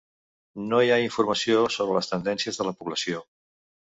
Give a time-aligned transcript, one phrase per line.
[0.69, 3.23] No hi ha informació sobre les tendències de la població.